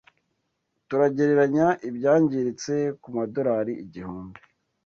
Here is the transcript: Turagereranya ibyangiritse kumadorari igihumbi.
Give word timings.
Turagereranya 0.87 1.67
ibyangiritse 1.89 2.73
kumadorari 3.01 3.73
igihumbi. 3.83 4.39